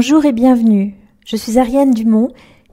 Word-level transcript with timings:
Bonjour 0.00 0.24
et 0.26 0.32
bienvenue. 0.32 0.94
Je 1.26 1.34
suis 1.34 1.58
Ariane 1.58 1.90
Dumont 1.90 2.28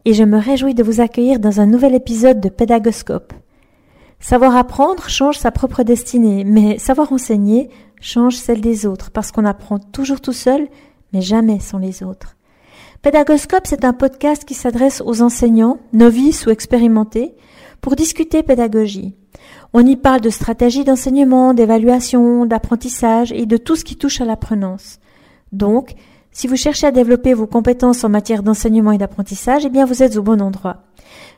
et 0.05 0.14
je 0.14 0.23
me 0.23 0.38
réjouis 0.38 0.76
de 0.76 0.84
vous 0.84 1.02
accueillir 1.02 1.40
dans 1.40 1.59
un 1.59 1.66
nouvel 1.66 1.96
épisode 1.96 2.40
de 2.40 2.50
Pédagoscope. 2.50 3.34
Savoir 4.20 4.55
apprendre 4.55 5.09
change 5.09 5.40
sa 5.40 5.50
propre 5.50 5.82
destinée, 5.82 6.44
mais 6.44 6.77
savoir 6.77 7.12
enseigner 7.12 7.72
change 8.00 8.36
celle 8.36 8.62
des 8.62 8.86
autres 8.86 9.09
parce 9.09 9.31
qu'on 9.31 9.44
apprend 9.44 9.80
toujours 9.80 10.22
tout 10.22 10.34
seul, 10.34 10.67
mais 11.14 11.22
jamais 11.22 11.59
sans 11.59 11.80
les 11.80 12.03
autres. 12.03 12.38
Pédagoscope, 13.02 13.66
c'est 13.66 13.86
un 13.86 13.94
podcast 13.94 14.45
qui 14.45 14.53
s'adresse 14.53 15.02
aux 15.03 15.23
enseignants, 15.23 15.80
novices 15.94 16.45
ou 16.45 16.52
expérimentés, 16.52 17.34
pour 17.81 17.95
discuter 17.95 18.44
pédagogie. 18.44 19.16
On 19.73 19.84
y 19.84 19.95
parle 19.95 20.22
de 20.22 20.30
stratégie 20.30 20.84
d'enseignement, 20.84 21.55
d'évaluation, 21.55 22.45
d'apprentissage 22.45 23.31
et 23.31 23.48
de 23.48 23.58
tout 23.58 23.76
ce 23.76 23.84
qui 23.84 23.95
touche 23.95 24.22
à 24.22 24.26
l'apprenance. 24.26 25.00
Donc, 25.52 25.95
si 26.35 26.48
vous 26.48 26.57
cherchez 26.57 26.85
à 26.85 26.91
développer 26.91 27.34
vos 27.34 27.48
compétences 27.48 28.03
en 28.03 28.09
matière 28.09 28.44
d'enseignement 28.44 28.91
et 28.91 28.98
d'apprentissage, 28.98 29.63
eh 29.66 29.70
bien 29.70 29.85
vous 29.85 30.03
êtes 30.03 30.17
au 30.17 30.21
bon 30.21 30.41
endroit. 30.41 30.84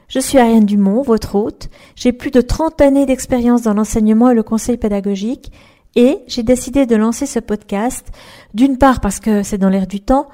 Je 0.07 0.19
suis 0.19 0.39
Ariane 0.39 0.65
Dumont, 0.65 1.03
votre 1.03 1.35
hôte. 1.35 1.69
J'ai 1.95 2.11
plus 2.11 2.31
de 2.31 2.41
30 2.41 2.81
années 2.81 3.05
d'expérience 3.05 3.61
dans 3.61 3.75
l'enseignement 3.75 4.31
et 4.31 4.33
le 4.33 4.41
conseil 4.41 4.75
pédagogique 4.75 5.51
et 5.95 6.17
j'ai 6.25 6.41
décidé 6.41 6.87
de 6.87 6.95
lancer 6.95 7.27
ce 7.27 7.39
podcast, 7.39 8.07
d'une 8.55 8.79
part 8.79 8.99
parce 8.99 9.19
que 9.19 9.43
c'est 9.43 9.59
dans 9.59 9.69
l'air 9.69 9.85
du 9.85 10.01
temps, 10.01 10.29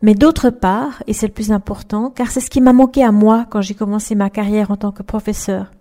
mais 0.00 0.14
d'autre 0.14 0.48
part, 0.48 1.02
et 1.06 1.12
c'est 1.12 1.26
le 1.26 1.32
plus 1.34 1.52
important, 1.52 2.08
car 2.08 2.30
c'est 2.30 2.40
ce 2.40 2.50
qui 2.50 2.62
m'a 2.62 2.72
manqué 2.72 3.04
à 3.04 3.12
moi 3.12 3.46
quand 3.50 3.60
j'ai 3.60 3.74
commencé 3.74 4.14
ma 4.14 4.30
carrière 4.30 4.70
en 4.70 4.76
tant 4.76 4.92
que 4.92 5.02
professeur. 5.02 5.72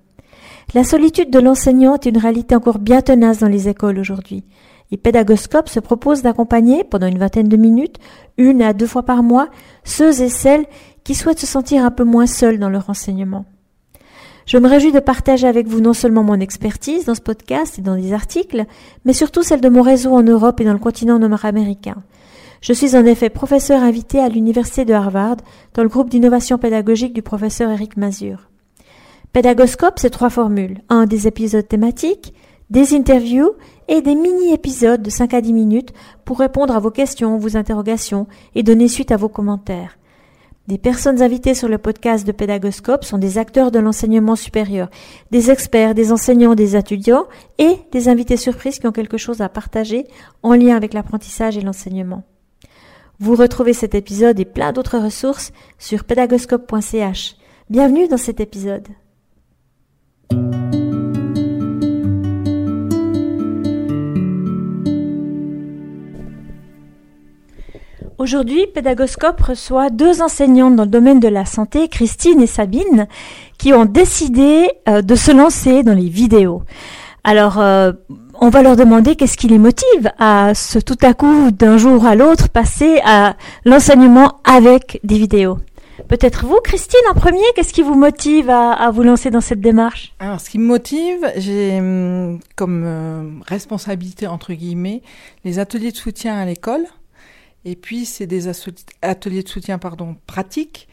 La 0.73 0.83
solitude 0.83 1.31
de 1.31 1.39
l'enseignant 1.39 1.93
est 1.95 2.05
une 2.05 2.17
réalité 2.17 2.53
encore 2.53 2.79
bien 2.79 3.01
tenace 3.01 3.39
dans 3.39 3.47
les 3.47 3.69
écoles 3.69 3.99
aujourd'hui. 3.99 4.43
Et 4.91 4.97
Pédagoscope 4.97 5.69
se 5.69 5.79
propose 5.79 6.21
d'accompagner, 6.21 6.83
pendant 6.83 7.07
une 7.07 7.17
vingtaine 7.17 7.49
de 7.49 7.57
minutes, 7.57 7.97
une 8.37 8.61
à 8.61 8.73
deux 8.73 8.87
fois 8.87 9.03
par 9.03 9.23
mois, 9.23 9.49
ceux 9.83 10.21
et 10.21 10.29
celles 10.29 10.65
qui 11.03 11.15
souhaitent 11.15 11.39
se 11.39 11.47
sentir 11.47 11.83
un 11.83 11.91
peu 11.91 12.03
moins 12.03 12.27
seuls 12.27 12.59
dans 12.59 12.69
leur 12.69 12.89
enseignement. 12.89 13.45
Je 14.45 14.59
me 14.59 14.67
réjouis 14.67 14.91
de 14.91 14.99
partager 14.99 15.47
avec 15.47 15.67
vous 15.67 15.81
non 15.81 15.93
seulement 15.93 16.23
mon 16.23 16.39
expertise 16.39 17.05
dans 17.05 17.15
ce 17.15 17.21
podcast 17.21 17.79
et 17.79 17.81
dans 17.81 17.95
des 17.95 18.13
articles, 18.13 18.65
mais 19.03 19.13
surtout 19.13 19.41
celle 19.41 19.61
de 19.61 19.69
mon 19.69 19.81
réseau 19.81 20.13
en 20.13 20.21
Europe 20.21 20.61
et 20.61 20.65
dans 20.65 20.73
le 20.73 20.79
continent 20.79 21.17
nord-américain. 21.17 22.03
Je 22.61 22.73
suis 22.73 22.95
en 22.95 23.05
effet 23.05 23.29
professeur 23.29 23.81
invité 23.81 24.19
à 24.19 24.29
l'Université 24.29 24.85
de 24.85 24.93
Harvard 24.93 25.37
dans 25.73 25.83
le 25.83 25.89
groupe 25.89 26.09
d'innovation 26.09 26.57
pédagogique 26.57 27.13
du 27.13 27.23
professeur 27.23 27.71
Eric 27.71 27.97
Mazur. 27.97 28.49
Pédagoscope, 29.33 29.99
c'est 29.99 30.11
trois 30.11 30.29
formules. 30.29 30.81
Un, 30.89 31.05
des 31.05 31.27
épisodes 31.27 31.67
thématiques, 31.67 32.33
des 32.69 32.93
interviews 32.93 33.51
et 33.87 34.01
des 34.01 34.15
mini-épisodes 34.15 35.01
de 35.01 35.09
5 35.09 35.33
à 35.33 35.41
10 35.41 35.53
minutes 35.53 35.93
pour 36.23 36.39
répondre 36.39 36.75
à 36.75 36.79
vos 36.79 36.91
questions, 36.91 37.37
vos 37.37 37.57
interrogations 37.57 38.27
et 38.55 38.63
donner 38.63 38.87
suite 38.87 39.11
à 39.11 39.17
vos 39.17 39.29
commentaires. 39.29 39.97
Des 40.67 40.79
personnes 40.79 41.21
invitées 41.21 41.53
sur 41.53 41.67
le 41.67 41.77
podcast 41.77 42.25
de 42.25 42.31
Pédagoscope 42.31 43.03
sont 43.03 43.19
des 43.19 43.37
acteurs 43.37 43.69
de 43.69 43.77
l'enseignement 43.77 44.35
supérieur, 44.35 44.89
des 45.29 45.51
experts, 45.51 45.93
des 45.93 46.11
enseignants, 46.11 46.55
des 46.55 46.75
étudiants 46.75 47.27
et 47.59 47.77
des 47.91 48.09
invités 48.09 48.37
surprises 48.37 48.79
qui 48.79 48.87
ont 48.87 48.91
quelque 48.91 49.19
chose 49.19 49.41
à 49.41 49.49
partager 49.49 50.07
en 50.41 50.55
lien 50.55 50.75
avec 50.75 50.95
l'apprentissage 50.95 51.55
et 51.55 51.61
l'enseignement. 51.61 52.23
Vous 53.19 53.35
retrouvez 53.35 53.73
cet 53.73 53.93
épisode 53.93 54.39
et 54.39 54.45
plein 54.45 54.73
d'autres 54.73 54.97
ressources 54.97 55.53
sur 55.77 56.03
pédagoscope.ch. 56.03 57.35
Bienvenue 57.69 58.07
dans 58.07 58.17
cet 58.17 58.39
épisode. 58.39 58.87
Aujourd'hui, 68.25 68.65
Pédagoscope 68.65 69.39
reçoit 69.39 69.91
deux 69.91 70.23
enseignantes 70.23 70.75
dans 70.75 70.85
le 70.85 70.89
domaine 70.89 71.19
de 71.19 71.27
la 71.27 71.45
santé, 71.45 71.89
Christine 71.89 72.41
et 72.41 72.47
Sabine, 72.47 73.05
qui 73.59 73.71
ont 73.71 73.85
décidé 73.85 74.67
euh, 74.89 75.03
de 75.03 75.13
se 75.13 75.31
lancer 75.31 75.83
dans 75.83 75.93
les 75.93 76.09
vidéos. 76.09 76.63
Alors, 77.23 77.59
euh, 77.59 77.91
on 78.41 78.49
va 78.49 78.63
leur 78.63 78.77
demander 78.77 79.15
qu'est-ce 79.15 79.37
qui 79.37 79.47
les 79.47 79.59
motive 79.59 80.09
à 80.17 80.55
ce 80.55 80.79
tout 80.79 80.97
à 81.03 81.13
coup, 81.13 81.51
d'un 81.51 81.77
jour 81.77 82.03
à 82.03 82.15
l'autre, 82.15 82.49
passer 82.49 82.99
à 83.05 83.35
l'enseignement 83.63 84.39
avec 84.43 84.99
des 85.03 85.19
vidéos. 85.19 85.59
Peut-être 86.07 86.47
vous, 86.47 86.59
Christine, 86.63 86.99
en 87.11 87.13
premier, 87.13 87.43
qu'est-ce 87.55 87.73
qui 87.73 87.83
vous 87.83 87.93
motive 87.93 88.49
à, 88.49 88.89
vous 88.89 89.03
lancer 89.03 89.29
dans 89.29 89.39
cette 89.39 89.61
démarche? 89.61 90.15
Alors, 90.17 90.41
ce 90.41 90.49
qui 90.49 90.57
me 90.57 90.65
motive, 90.65 91.31
j'ai 91.37 91.77
hum, 91.77 92.39
comme 92.55 92.85
euh, 92.87 93.21
responsabilité, 93.47 94.25
entre 94.25 94.53
guillemets, 94.53 95.03
les 95.43 95.59
ateliers 95.59 95.91
de 95.91 95.97
soutien 95.97 96.35
à 96.35 96.45
l'école. 96.45 96.87
Et 97.65 97.75
puis, 97.75 98.05
c'est 98.05 98.27
des 98.27 98.47
ateliers 99.01 99.43
de 99.43 99.49
soutien 99.49 99.79
pardon, 99.79 100.15
pratiques. 100.27 100.87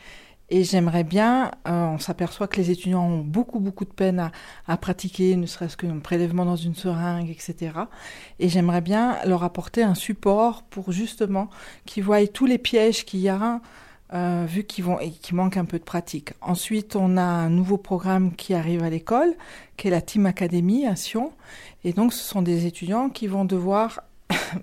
Et 0.54 0.64
j'aimerais 0.64 1.04
bien, 1.04 1.50
euh, 1.66 1.86
on 1.86 1.98
s'aperçoit 1.98 2.46
que 2.46 2.58
les 2.58 2.70
étudiants 2.70 3.06
ont 3.06 3.22
beaucoup, 3.22 3.58
beaucoup 3.58 3.86
de 3.86 3.92
peine 3.92 4.30
à, 4.66 4.76
pratiquer, 4.76 5.36
ne 5.36 5.46
serait-ce 5.46 5.78
qu'un 5.78 5.98
prélèvement 5.98 6.44
dans 6.44 6.56
une 6.56 6.74
seringue, 6.74 7.30
etc. 7.30 7.72
Et 8.38 8.50
j'aimerais 8.50 8.82
bien 8.82 9.16
leur 9.24 9.44
apporter 9.44 9.82
un 9.82 9.94
support 9.94 10.62
pour 10.64 10.92
justement 10.92 11.48
qu'ils 11.86 12.04
voient 12.04 12.26
tous 12.26 12.44
les 12.44 12.58
pièges 12.58 13.06
qu'il 13.06 13.20
y 13.20 13.30
a, 13.30 13.62
euh, 14.12 14.44
vu 14.46 14.64
qu'ils 14.64 14.84
vont 14.84 15.00
et 15.00 15.10
qu'il 15.10 15.36
manque 15.36 15.56
un 15.56 15.64
peu 15.64 15.78
de 15.78 15.84
pratique. 15.84 16.34
Ensuite, 16.42 16.96
on 16.96 17.16
a 17.16 17.22
un 17.22 17.48
nouveau 17.48 17.78
programme 17.78 18.34
qui 18.34 18.52
arrive 18.52 18.82
à 18.82 18.90
l'école, 18.90 19.34
qui 19.78 19.88
est 19.88 19.90
la 19.90 20.02
Team 20.02 20.26
Academy 20.26 20.86
à 20.86 20.96
Sion. 20.96 21.32
Et 21.82 21.94
donc, 21.94 22.12
ce 22.12 22.22
sont 22.22 22.42
des 22.42 22.66
étudiants 22.66 23.08
qui 23.08 23.26
vont 23.26 23.46
devoir 23.46 24.02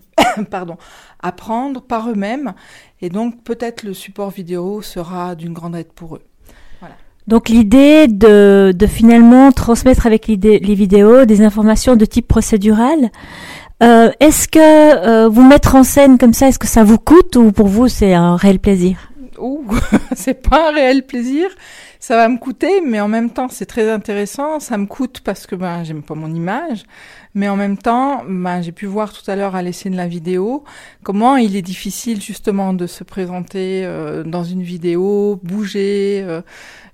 pardon, 0.50 0.78
apprendre 1.22 1.82
par 1.82 2.10
eux-mêmes. 2.10 2.54
Et 3.02 3.10
donc, 3.10 3.44
peut-être 3.44 3.84
le 3.84 3.94
support 3.94 4.30
vidéo 4.30 4.82
sera 4.82 5.36
d'une 5.36 5.54
grande 5.54 5.76
aide 5.76 5.92
pour 5.94 6.16
eux. 6.16 6.24
Donc 7.28 7.48
l'idée 7.48 8.08
de, 8.08 8.74
de, 8.76 8.88
finalement 8.88 9.52
transmettre 9.52 10.08
avec 10.08 10.26
les 10.26 10.76
vidéos 10.76 11.26
des 11.26 11.44
informations 11.44 11.96
de 11.96 12.04
type 12.04 12.28
procédural. 12.28 13.12
Euh, 13.84 14.12
est-ce 14.20 14.48
que 14.48 14.60
euh, 14.60 15.30
vous 15.30 15.44
mettre 15.44 15.76
en 15.76 15.84
scène 15.84 16.18
comme 16.18 16.34
ça, 16.34 16.48
est-ce 16.48 16.58
que 16.58 16.68
ça 16.68 16.84
vous 16.84 16.98
coûte 16.98 17.36
ou 17.36 17.52
pour 17.52 17.68
vous 17.68 17.88
c'est 17.88 18.16
un 18.16 18.36
réel 18.36 18.58
plaisir? 18.58 19.12
Ouh, 19.40 19.64
c'est 20.16 20.42
pas 20.42 20.70
un 20.70 20.74
réel 20.74 21.06
plaisir. 21.06 21.50
Ça 22.00 22.16
va 22.16 22.28
me 22.30 22.38
coûter, 22.38 22.82
mais 22.82 23.00
en 23.00 23.08
même 23.08 23.30
temps 23.30 23.48
c'est 23.50 23.68
très 23.68 23.90
intéressant. 23.92 24.60
Ça 24.60 24.80
me 24.80 24.88
coûte 24.88 25.22
parce 25.24 25.46
que 25.46 25.56
ben 25.56 25.84
j'aime 25.84 26.02
pas 26.02 26.16
mon 26.16 26.34
image. 26.34 26.84
Mais 27.36 27.48
en 27.48 27.56
même 27.56 27.78
temps, 27.78 28.24
ben, 28.28 28.62
j'ai 28.62 28.72
pu 28.72 28.86
voir 28.86 29.14
tout 29.14 29.30
à 29.30 29.36
l'heure 29.36 29.56
à 29.56 29.62
l'essai 29.62 29.90
de 29.90 29.96
la 29.96 30.08
vidéo 30.08 30.64
comment 31.04 31.38
il 31.38 31.56
est 31.56 31.62
difficile 31.62 32.22
justement 32.22 32.74
de 32.74 32.88
se 32.88 33.04
présenter 33.04 33.86
euh, 33.86 34.24
dans 34.24 34.44
une 34.44 34.64
vidéo, 34.64 35.40
bouger, 35.44 36.24
euh, 36.24 36.42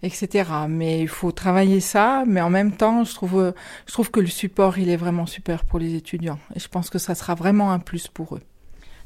etc. 0.04 0.50
Mais 0.68 1.00
il 1.02 1.08
faut 1.08 1.32
travailler 1.32 1.80
ça. 1.80 2.24
Mais 2.28 2.42
en 2.42 2.50
même 2.50 2.74
temps, 2.74 3.04
je 3.04 3.14
trouve, 3.14 3.54
je 3.88 3.94
trouve 3.94 4.12
que 4.12 4.20
le 4.20 4.28
support, 4.28 4.78
il 4.78 4.90
est 4.90 4.98
vraiment 4.98 5.26
super 5.26 5.64
pour 5.64 5.80
les 5.80 5.96
étudiants. 5.96 6.40
Et 6.56 6.60
je 6.60 6.68
pense 6.68 6.90
que 6.90 7.00
ça 7.00 7.16
sera 7.16 7.36
vraiment 7.36 7.72
un 7.72 7.80
plus 7.80 8.08
pour 8.08 8.36
eux. 8.36 8.42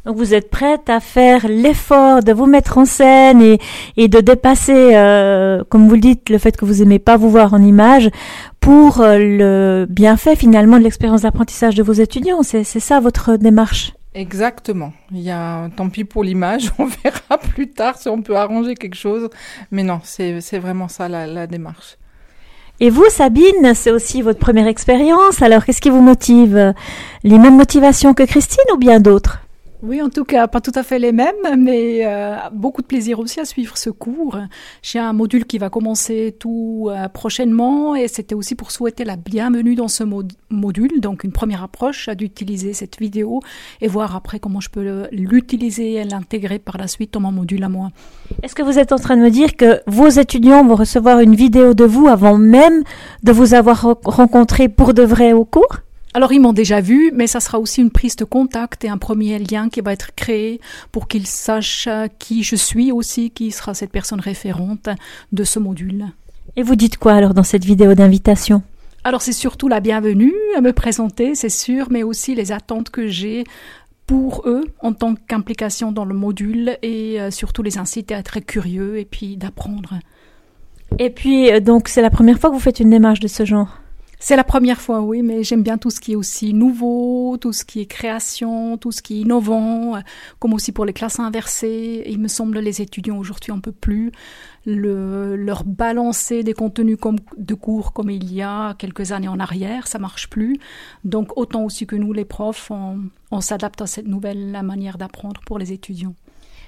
Donc 0.05 0.15
vous 0.15 0.33
êtes 0.33 0.49
prête 0.49 0.89
à 0.89 0.99
faire 0.99 1.47
l'effort 1.47 2.23
de 2.23 2.31
vous 2.31 2.45
mettre 2.45 2.77
en 2.77 2.85
scène 2.85 3.41
et, 3.41 3.59
et 3.97 4.07
de 4.07 4.19
dépasser, 4.21 4.95
euh, 4.95 5.63
comme 5.67 5.87
vous 5.87 5.95
le 5.95 6.01
dites, 6.01 6.29
le 6.29 6.37
fait 6.37 6.55
que 6.55 6.63
vous 6.63 6.81
aimez 6.81 6.99
pas 6.99 7.17
vous 7.17 7.29
voir 7.29 7.53
en 7.53 7.61
image 7.61 8.09
pour 8.61 9.01
euh, 9.01 9.17
le 9.17 9.85
bienfait 9.89 10.35
finalement 10.35 10.77
de 10.77 10.83
l'expérience 10.83 11.23
d'apprentissage 11.23 11.75
de 11.75 11.83
vos 11.83 11.93
étudiants. 11.93 12.43
C'est 12.43 12.63
ça 12.63 12.99
votre 13.01 13.35
démarche? 13.35 13.93
Exactement. 14.15 14.93
Il 15.11 15.19
y 15.19 15.31
a 15.31 15.69
tant 15.75 15.89
pis 15.89 16.05
pour 16.05 16.23
l'image, 16.23 16.71
on 16.79 16.85
verra 16.85 17.37
plus 17.37 17.69
tard 17.69 17.97
si 17.97 18.07
on 18.07 18.21
peut 18.21 18.37
arranger 18.37 18.75
quelque 18.75 18.97
chose. 18.97 19.29
Mais 19.71 19.83
non, 19.83 19.99
c'est 20.03 20.59
vraiment 20.59 20.87
ça 20.87 21.09
la, 21.09 21.27
la 21.27 21.45
démarche. 21.45 21.97
Et 22.79 22.89
vous, 22.89 23.05
Sabine, 23.09 23.73
c'est 23.75 23.91
aussi 23.91 24.21
votre 24.21 24.39
première 24.39 24.67
expérience. 24.67 25.41
Alors, 25.41 25.65
qu'est-ce 25.65 25.81
qui 25.81 25.89
vous 25.89 26.01
motive? 26.01 26.73
Les 27.25 27.37
mêmes 27.37 27.57
motivations 27.57 28.13
que 28.13 28.23
Christine 28.23 28.63
ou 28.73 28.77
bien 28.77 29.01
d'autres? 29.01 29.41
Oui, 29.81 30.01
en 30.01 30.09
tout 30.09 30.25
cas, 30.25 30.47
pas 30.47 30.59
tout 30.59 30.73
à 30.75 30.83
fait 30.83 30.99
les 30.99 31.13
mêmes, 31.13 31.35
mais 31.57 32.01
euh, 32.05 32.35
beaucoup 32.51 32.81
de 32.81 32.87
plaisir 32.87 33.19
aussi 33.19 33.39
à 33.39 33.45
suivre 33.45 33.77
ce 33.77 33.89
cours. 33.89 34.37
J'ai 34.81 34.99
un 34.99 35.13
module 35.13 35.45
qui 35.45 35.57
va 35.57 35.69
commencer 35.69 36.35
tout 36.37 36.89
euh, 36.89 37.07
prochainement 37.07 37.95
et 37.95 38.09
c'était 38.09 38.35
aussi 38.35 38.55
pour 38.55 38.71
souhaiter 38.71 39.05
la 39.05 39.15
bienvenue 39.15 39.75
dans 39.75 39.87
ce 39.87 40.03
module. 40.49 40.99
Donc, 40.99 41.23
une 41.23 41.31
première 41.31 41.63
approche 41.63 42.09
d'utiliser 42.09 42.73
cette 42.73 42.99
vidéo 42.99 43.39
et 43.79 43.87
voir 43.87 44.17
après 44.17 44.39
comment 44.39 44.59
je 44.59 44.69
peux 44.69 45.07
l'utiliser 45.13 45.93
et 45.93 46.03
l'intégrer 46.03 46.59
par 46.59 46.77
la 46.77 46.89
suite 46.89 47.13
dans 47.13 47.21
mon 47.21 47.31
module 47.31 47.63
à 47.63 47.69
moi. 47.69 47.91
Est-ce 48.43 48.55
que 48.55 48.63
vous 48.63 48.79
êtes 48.79 48.91
en 48.91 48.97
train 48.97 49.15
de 49.15 49.21
me 49.21 49.31
dire 49.31 49.55
que 49.55 49.81
vos 49.87 50.09
étudiants 50.09 50.65
vont 50.65 50.75
recevoir 50.75 51.21
une 51.21 51.35
vidéo 51.35 51.73
de 51.73 51.85
vous 51.85 52.09
avant 52.09 52.37
même 52.37 52.83
de 53.23 53.31
vous 53.31 53.53
avoir 53.53 53.95
rencontré 54.03 54.67
pour 54.67 54.93
de 54.93 55.03
vrai 55.03 55.31
au 55.31 55.45
cours? 55.45 55.77
Alors 56.13 56.33
ils 56.33 56.39
m'ont 56.39 56.53
déjà 56.53 56.81
vu, 56.81 57.11
mais 57.13 57.27
ça 57.27 57.39
sera 57.39 57.59
aussi 57.59 57.81
une 57.81 57.91
prise 57.91 58.15
de 58.15 58.25
contact 58.25 58.83
et 58.83 58.89
un 58.89 58.97
premier 58.97 59.37
lien 59.37 59.69
qui 59.69 59.81
va 59.81 59.93
être 59.93 60.15
créé 60.15 60.59
pour 60.91 61.07
qu'ils 61.07 61.27
sachent 61.27 61.89
qui 62.17 62.43
je 62.43 62.55
suis 62.55 62.91
aussi, 62.91 63.29
qui 63.29 63.51
sera 63.51 63.73
cette 63.73 63.91
personne 63.91 64.19
référente 64.19 64.89
de 65.31 65.43
ce 65.43 65.59
module. 65.59 66.07
Et 66.55 66.63
vous 66.63 66.75
dites 66.75 66.97
quoi 66.97 67.13
alors 67.13 67.33
dans 67.33 67.43
cette 67.43 67.63
vidéo 67.63 67.93
d'invitation? 67.93 68.63
Alors 69.03 69.21
c'est 69.21 69.33
surtout 69.33 69.67
la 69.67 69.79
bienvenue 69.79 70.33
à 70.57 70.61
me 70.61 70.73
présenter, 70.73 71.35
c'est 71.35 71.49
sûr, 71.49 71.87
mais 71.91 72.03
aussi 72.03 72.33
les 72.35 72.51
attentes 72.51 72.89
que 72.89 73.07
j'ai 73.07 73.43
pour 74.07 74.41
eux 74.47 74.65
en 74.79 74.93
tant 74.93 75.13
qu'implication 75.13 75.91
dans 75.91 76.05
le 76.05 76.15
module 76.15 76.77
et 76.81 77.21
euh, 77.21 77.29
surtout 77.29 77.61
les 77.61 77.77
inciter 77.77 78.15
à 78.15 78.17
être 78.17 78.39
curieux 78.39 78.97
et 78.97 79.05
puis 79.05 79.37
d'apprendre. 79.37 79.99
Et 80.97 81.11
puis, 81.11 81.51
euh, 81.51 81.59
donc, 81.59 81.87
c'est 81.87 82.01
la 82.01 82.09
première 82.09 82.39
fois 82.39 82.49
que 82.49 82.55
vous 82.55 82.59
faites 82.59 82.79
une 82.79 82.89
démarche 82.89 83.19
de 83.19 83.27
ce 83.27 83.45
genre? 83.45 83.77
C'est 84.21 84.35
la 84.35 84.43
première 84.43 84.81
fois, 84.81 84.99
oui, 84.99 85.21
mais 85.21 85.43
j'aime 85.43 85.63
bien 85.63 85.77
tout 85.77 85.89
ce 85.89 86.01
qui 86.01 86.11
est 86.11 86.15
aussi 86.15 86.53
nouveau, 86.53 87.37
tout 87.39 87.53
ce 87.53 87.63
qui 87.63 87.79
est 87.79 87.85
création, 87.85 88.77
tout 88.77 88.91
ce 88.91 89.01
qui 89.01 89.17
est 89.17 89.21
innovant, 89.21 89.95
euh, 89.95 89.99
comme 90.39 90.53
aussi 90.53 90.73
pour 90.73 90.85
les 90.85 90.91
classes 90.91 91.19
inversées. 91.19 92.03
Il 92.05 92.19
me 92.19 92.27
semble 92.27 92.59
les 92.59 92.81
étudiants 92.81 93.17
aujourd'hui 93.17 93.53
on 93.53 93.61
peut 93.61 93.71
plus 93.71 94.11
le, 94.65 95.37
leur 95.37 95.63
balancer 95.63 96.43
des 96.43 96.53
contenus 96.53 96.97
comme, 96.99 97.15
de 97.37 97.53
cours 97.53 97.93
comme 97.93 98.09
il 98.09 98.33
y 98.33 98.41
a 98.41 98.73
quelques 98.73 99.13
années 99.13 99.29
en 99.29 99.39
arrière, 99.39 99.87
ça 99.87 99.99
marche 99.99 100.29
plus. 100.29 100.57
Donc 101.05 101.37
autant 101.37 101.63
aussi 101.63 101.87
que 101.87 101.95
nous 101.95 102.11
les 102.11 102.25
profs, 102.25 102.71
on, 102.71 102.99
on 103.31 103.39
s'adapte 103.39 103.81
à 103.81 103.87
cette 103.87 104.07
nouvelle 104.07 104.59
manière 104.63 104.97
d'apprendre 104.97 105.39
pour 105.45 105.59
les 105.59 105.71
étudiants. 105.71 106.13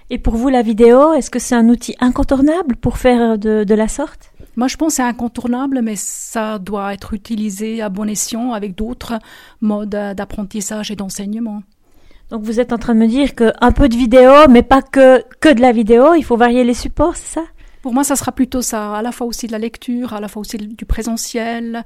Et 0.09 0.17
pour 0.17 0.35
vous, 0.35 0.49
la 0.49 0.61
vidéo, 0.61 1.13
est-ce 1.13 1.29
que 1.29 1.39
c'est 1.39 1.55
un 1.55 1.69
outil 1.69 1.95
incontournable 1.99 2.75
pour 2.75 2.97
faire 2.97 3.37
de, 3.37 3.63
de 3.63 3.73
la 3.73 3.87
sorte? 3.87 4.30
Moi, 4.55 4.67
je 4.67 4.77
pense 4.77 4.89
que 4.89 4.95
c'est 4.97 5.03
incontournable, 5.03 5.81
mais 5.81 5.95
ça 5.95 6.59
doit 6.59 6.93
être 6.93 7.13
utilisé 7.13 7.81
à 7.81 7.89
bon 7.89 8.09
escient 8.09 8.53
avec 8.53 8.75
d'autres 8.75 9.19
modes 9.61 9.89
d'apprentissage 9.89 10.91
et 10.91 10.95
d'enseignement. 10.95 11.63
Donc 12.29 12.43
vous 12.43 12.61
êtes 12.61 12.71
en 12.71 12.77
train 12.77 12.95
de 12.95 12.99
me 12.99 13.07
dire 13.07 13.35
qu'un 13.35 13.71
peu 13.73 13.89
de 13.89 13.95
vidéo, 13.95 14.31
mais 14.49 14.63
pas 14.63 14.81
que, 14.81 15.21
que 15.41 15.53
de 15.53 15.59
la 15.59 15.73
vidéo, 15.73 16.13
il 16.13 16.23
faut 16.23 16.37
varier 16.37 16.63
les 16.63 16.73
supports, 16.73 17.17
c'est 17.17 17.39
ça? 17.39 17.43
Pour 17.81 17.93
moi, 17.93 18.03
ça 18.03 18.15
sera 18.15 18.31
plutôt 18.31 18.61
ça, 18.61 18.95
à 18.95 19.01
la 19.01 19.11
fois 19.11 19.25
aussi 19.25 19.47
de 19.47 19.51
la 19.51 19.57
lecture, 19.57 20.13
à 20.13 20.21
la 20.21 20.27
fois 20.27 20.41
aussi 20.41 20.57
du 20.57 20.85
présentiel, 20.85 21.83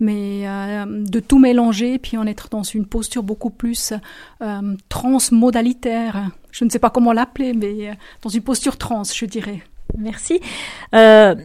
mais 0.00 0.42
euh, 0.46 0.84
de 0.86 1.20
tout 1.20 1.38
mélanger, 1.38 1.98
puis 1.98 2.18
en 2.18 2.26
être 2.26 2.48
dans 2.50 2.64
une 2.64 2.84
posture 2.84 3.22
beaucoup 3.22 3.50
plus 3.50 3.92
euh, 4.42 4.76
transmodalitaire. 4.88 6.30
Je 6.50 6.64
ne 6.64 6.70
sais 6.70 6.80
pas 6.80 6.90
comment 6.90 7.12
l'appeler, 7.12 7.52
mais 7.52 7.90
euh, 7.90 7.92
dans 8.22 8.30
une 8.30 8.42
posture 8.42 8.76
trans, 8.76 9.04
je 9.04 9.24
dirais. 9.24 9.62
Merci. 9.96 10.40
Euh, 10.94 11.36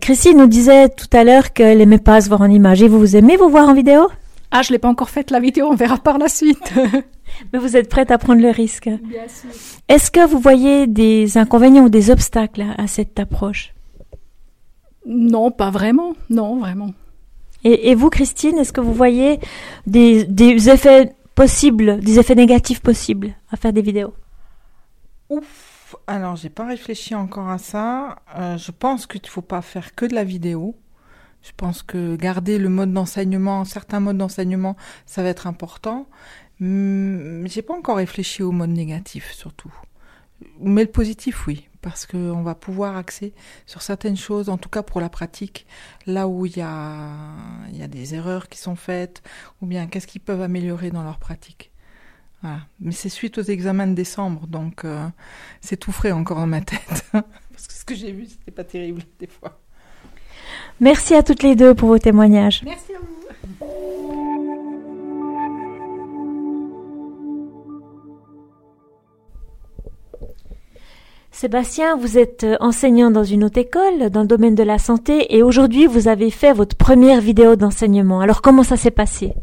Christine 0.00 0.38
nous 0.38 0.46
disait 0.46 0.88
tout 0.88 1.08
à 1.12 1.24
l'heure 1.24 1.52
qu'elle 1.52 1.78
n'aimait 1.78 1.98
pas 1.98 2.20
se 2.20 2.28
voir 2.28 2.40
en 2.42 2.50
image. 2.50 2.82
Et 2.82 2.88
vous, 2.88 2.98
vous 2.98 3.16
aimez 3.16 3.36
vous 3.36 3.48
voir 3.48 3.68
en 3.68 3.74
vidéo? 3.74 4.08
Ah, 4.50 4.62
je 4.62 4.72
l'ai 4.72 4.78
pas 4.78 4.88
encore 4.88 5.10
faite 5.10 5.30
la 5.30 5.40
vidéo, 5.40 5.66
on 5.70 5.74
verra 5.74 5.98
par 5.98 6.18
la 6.18 6.28
suite. 6.28 6.72
Mais 7.52 7.58
vous 7.58 7.76
êtes 7.76 7.88
prête 7.88 8.10
à 8.10 8.18
prendre 8.18 8.40
le 8.40 8.50
risque. 8.50 8.88
Bien 8.88 9.28
sûr. 9.28 9.50
Est-ce 9.88 10.10
que 10.10 10.26
vous 10.26 10.38
voyez 10.38 10.86
des 10.86 11.36
inconvénients 11.36 11.84
ou 11.84 11.88
des 11.88 12.10
obstacles 12.10 12.64
à 12.78 12.86
cette 12.86 13.18
approche? 13.18 13.74
Non, 15.04 15.50
pas 15.50 15.70
vraiment. 15.70 16.14
Non, 16.30 16.58
vraiment. 16.58 16.92
Et, 17.64 17.90
et 17.90 17.94
vous, 17.94 18.10
Christine, 18.10 18.58
est-ce 18.58 18.72
que 18.72 18.80
vous 18.80 18.94
voyez 18.94 19.40
des, 19.86 20.24
des 20.24 20.70
effets 20.70 21.12
possibles, 21.34 22.00
des 22.00 22.18
effets 22.18 22.34
négatifs 22.34 22.80
possibles 22.80 23.34
à 23.50 23.56
faire 23.56 23.72
des 23.72 23.82
vidéos? 23.82 24.14
Ouf, 25.28 25.75
alors 26.06 26.36
j'ai 26.36 26.50
pas 26.50 26.66
réfléchi 26.66 27.14
encore 27.14 27.48
à 27.48 27.58
ça. 27.58 28.16
Euh, 28.36 28.56
je 28.56 28.70
pense 28.70 29.06
qu'il 29.06 29.20
ne 29.22 29.28
faut 29.28 29.42
pas 29.42 29.62
faire 29.62 29.94
que 29.94 30.06
de 30.06 30.14
la 30.14 30.24
vidéo. 30.24 30.76
Je 31.42 31.52
pense 31.56 31.82
que 31.82 32.16
garder 32.16 32.58
le 32.58 32.68
mode 32.68 32.92
d'enseignement, 32.92 33.64
certains 33.64 34.00
modes 34.00 34.18
d'enseignement, 34.18 34.76
ça 35.06 35.22
va 35.22 35.28
être 35.28 35.46
important. 35.46 36.08
Mais 36.58 37.48
j'ai 37.48 37.62
pas 37.62 37.74
encore 37.74 37.98
réfléchi 37.98 38.42
au 38.42 38.50
mode 38.52 38.70
négatif 38.70 39.32
surtout. 39.32 39.72
Mais 40.60 40.82
le 40.82 40.90
positif, 40.90 41.46
oui, 41.46 41.68
parce 41.82 42.06
qu'on 42.06 42.42
va 42.42 42.54
pouvoir 42.54 42.96
axer 42.96 43.32
sur 43.64 43.82
certaines 43.82 44.16
choses, 44.16 44.48
en 44.48 44.58
tout 44.58 44.68
cas 44.68 44.82
pour 44.82 45.00
la 45.00 45.08
pratique, 45.08 45.66
là 46.06 46.28
où 46.28 46.46
il 46.46 46.56
y 46.56 46.62
a 46.62 47.88
des 47.88 48.14
erreurs 48.14 48.48
qui 48.48 48.58
sont 48.58 48.76
faites, 48.76 49.22
ou 49.62 49.66
bien 49.66 49.86
qu'est-ce 49.86 50.06
qu'ils 50.06 50.20
peuvent 50.20 50.42
améliorer 50.42 50.90
dans 50.90 51.04
leur 51.04 51.18
pratique. 51.18 51.70
Voilà. 52.42 52.60
Mais 52.80 52.92
c'est 52.92 53.08
suite 53.08 53.38
aux 53.38 53.42
examens 53.42 53.86
de 53.86 53.94
décembre, 53.94 54.46
donc 54.46 54.84
euh, 54.84 55.06
c'est 55.60 55.76
tout 55.76 55.92
frais 55.92 56.12
encore 56.12 56.38
dans 56.38 56.46
ma 56.46 56.60
tête. 56.60 57.04
Parce 57.12 57.66
que 57.66 57.72
ce 57.72 57.84
que 57.84 57.94
j'ai 57.94 58.12
vu, 58.12 58.26
c'était 58.26 58.50
pas 58.50 58.64
terrible 58.64 59.02
des 59.18 59.26
fois. 59.26 59.58
Merci 60.80 61.14
à 61.14 61.22
toutes 61.22 61.42
les 61.42 61.56
deux 61.56 61.74
pour 61.74 61.88
vos 61.88 61.98
témoignages. 61.98 62.62
Merci 62.64 62.92
à 62.92 62.98
vous. 62.98 63.16
Sébastien, 71.36 71.96
vous 71.96 72.16
êtes 72.16 72.46
enseignant 72.60 73.10
dans 73.10 73.22
une 73.22 73.44
haute 73.44 73.58
école 73.58 74.08
dans 74.08 74.22
le 74.22 74.26
domaine 74.26 74.54
de 74.54 74.62
la 74.62 74.78
santé 74.78 75.36
et 75.36 75.42
aujourd'hui 75.42 75.86
vous 75.86 76.08
avez 76.08 76.30
fait 76.30 76.54
votre 76.54 76.76
première 76.76 77.20
vidéo 77.20 77.56
d'enseignement. 77.56 78.20
Alors 78.20 78.40
comment 78.40 78.62
ça 78.62 78.78
s'est 78.78 78.90
passé? 78.90 79.34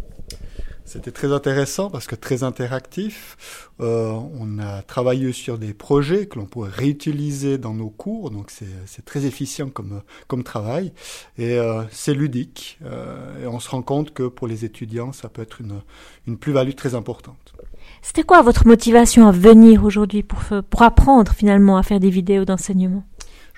C'était 0.86 1.12
très 1.12 1.32
intéressant 1.32 1.90
parce 1.90 2.08
que 2.08 2.16
très 2.16 2.44
interactif. 2.44 3.70
Euh, 3.80 4.12
on 4.40 4.60
a 4.60 4.82
travaillé 4.82 5.32
sur 5.32 5.58
des 5.58 5.74
projets 5.74 6.28
que 6.28 6.38
l'on 6.38 6.46
pourrait 6.46 6.70
réutiliser 6.72 7.58
dans 7.58 7.74
nos 7.74 7.90
cours, 7.90 8.30
donc 8.30 8.52
c'est 8.52 9.06
très 9.06 9.26
efficient 9.26 9.70
comme, 9.70 10.02
comme 10.28 10.44
travail 10.44 10.94
et 11.38 11.58
euh, 11.58 11.84
c'est 11.92 12.14
ludique. 12.14 12.78
Euh, 12.86 13.44
et 13.44 13.48
on 13.48 13.60
se 13.60 13.70
rend 13.70 13.82
compte 13.82 14.14
que 14.14 14.28
pour 14.28 14.48
les 14.48 14.66
étudiants, 14.66 15.12
ça 15.12 15.30
peut 15.30 15.42
être 15.42 15.62
une, 15.62 15.82
une 16.28 16.38
plus-value 16.38 16.76
très 16.76 16.96
importante. 16.96 17.54
C'était 18.02 18.24
quoi 18.24 18.42
votre 18.42 18.68
motivation 18.68 19.28
à 19.28 19.32
venir 19.32 19.84
aujourd'hui 19.84 20.24
pour, 20.24 20.40
pour 20.70 20.82
apprendre 20.82 21.32
finalement 21.34 21.78
à 21.78 21.84
faire 21.84 22.00
des 22.00 22.10
vidéos 22.10 22.46
d'enseignement? 22.46 23.04